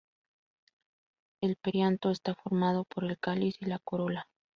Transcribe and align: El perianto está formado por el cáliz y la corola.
El 1.43 1.57
perianto 1.57 2.09
está 2.09 2.33
formado 2.33 2.85
por 2.85 3.03
el 3.05 3.19
cáliz 3.19 3.57
y 3.59 3.65
la 3.65 3.77
corola. 3.77 4.27